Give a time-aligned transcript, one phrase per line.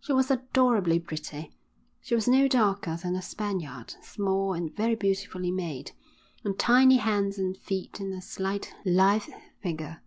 [0.00, 1.52] She was adorably pretty.
[2.00, 5.92] She was no darker than a Spaniard, small and very beautifully made,
[6.42, 9.28] with tiny hands and feet, and a slight, lithe
[9.62, 10.02] figure.